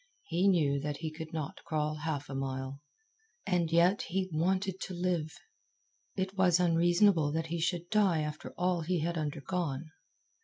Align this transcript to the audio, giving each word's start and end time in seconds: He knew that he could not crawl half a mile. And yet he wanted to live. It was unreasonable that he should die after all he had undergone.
He 0.25 0.47
knew 0.47 0.79
that 0.79 0.97
he 0.97 1.11
could 1.11 1.31
not 1.31 1.63
crawl 1.63 1.97
half 1.97 2.27
a 2.27 2.33
mile. 2.33 2.81
And 3.45 3.71
yet 3.71 4.01
he 4.01 4.31
wanted 4.33 4.79
to 4.81 4.95
live. 4.95 5.29
It 6.15 6.35
was 6.35 6.59
unreasonable 6.59 7.31
that 7.33 7.45
he 7.53 7.59
should 7.59 7.87
die 7.91 8.21
after 8.21 8.51
all 8.57 8.81
he 8.81 9.01
had 9.01 9.15
undergone. 9.15 9.91